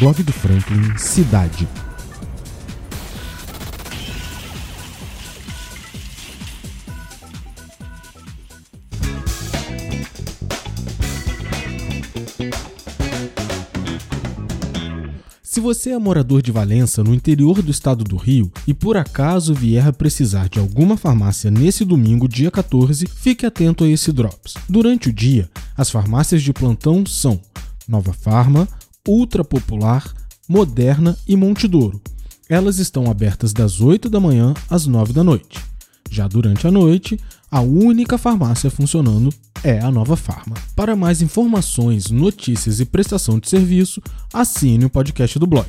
Blog 0.00 0.24
do 0.24 0.32
Franklin 0.32 0.98
Cidade. 0.98 1.68
Se 15.42 15.60
você 15.60 15.90
é 15.90 15.98
morador 15.98 16.42
de 16.42 16.50
Valença, 16.50 17.04
no 17.04 17.14
interior 17.14 17.62
do 17.62 17.70
estado 17.70 18.02
do 18.02 18.16
Rio, 18.16 18.50
e 18.66 18.74
por 18.74 18.96
acaso 18.96 19.54
vier 19.54 19.86
a 19.86 19.92
precisar 19.92 20.48
de 20.48 20.58
alguma 20.58 20.96
farmácia 20.96 21.52
nesse 21.52 21.84
domingo, 21.84 22.28
dia 22.28 22.50
14, 22.50 23.06
fique 23.06 23.46
atento 23.46 23.84
a 23.84 23.88
esse 23.88 24.10
Drops. 24.10 24.54
Durante 24.68 25.08
o 25.08 25.12
dia, 25.12 25.48
as 25.76 25.88
farmácias 25.88 26.42
de 26.42 26.52
plantão 26.52 27.06
são 27.06 27.40
Nova 27.86 28.12
Farma, 28.12 28.66
Ultra 29.06 29.44
Popular, 29.44 30.14
Moderna 30.48 31.16
e 31.28 31.36
Montedouro. 31.36 32.00
Elas 32.48 32.78
estão 32.78 33.10
abertas 33.10 33.52
das 33.52 33.80
8 33.80 34.08
da 34.08 34.18
manhã 34.18 34.54
às 34.68 34.86
9 34.86 35.12
da 35.12 35.22
noite. 35.22 35.60
Já 36.10 36.26
durante 36.26 36.66
a 36.66 36.70
noite, 36.70 37.18
a 37.50 37.60
única 37.60 38.16
farmácia 38.16 38.70
funcionando 38.70 39.30
é 39.62 39.80
a 39.80 39.90
Nova 39.90 40.16
Farma. 40.16 40.56
Para 40.74 40.96
mais 40.96 41.20
informações, 41.20 42.10
notícias 42.10 42.80
e 42.80 42.84
prestação 42.84 43.38
de 43.38 43.48
serviço, 43.48 44.00
assine 44.32 44.84
o 44.84 44.90
podcast 44.90 45.38
do 45.38 45.46
blog. 45.46 45.68